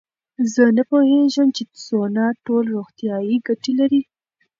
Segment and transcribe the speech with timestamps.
[0.53, 4.01] زه نه پوهېږم چې سونا ټول روغتیایي ګټې لري.